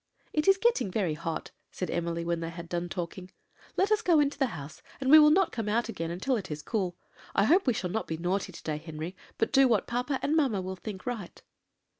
[0.33, 3.29] "It is getting very hot," said Emily, when they had done talking;
[3.77, 6.49] "let us go into the house, and we will not come out again until it
[6.49, 6.97] is cool.
[7.35, 10.35] I hope we shall not be naughty to day, Henry, but do what papa and
[10.35, 11.39] mamma will think right."